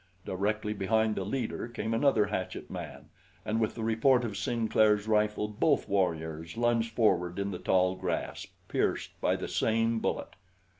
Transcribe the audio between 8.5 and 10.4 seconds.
pierced by the same bullet.